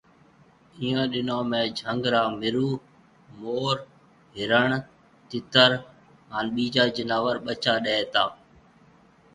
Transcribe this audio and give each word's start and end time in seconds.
ايون 0.77 0.97
ڏنون 1.11 1.43
۾ 1.53 1.61
جھنگ 1.77 2.03
را 2.13 2.23
مرو 2.39 2.69
مور، 3.39 3.75
ھرڻ، 4.37 4.69
تِيتر 5.29 5.71
ھان 6.31 6.45
ٻيجا 6.55 6.83
جناور 6.95 7.35
ٻچا 7.45 7.73
ڏَي 7.83 8.01
تا 8.13 8.23